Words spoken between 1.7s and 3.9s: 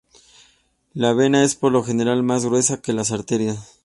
lo general más gruesa que las arterias.